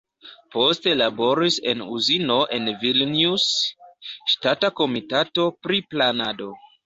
[0.53, 3.45] Poste laboris en uzino en Vilnius,
[4.33, 6.49] ŝtata komitato pri planado.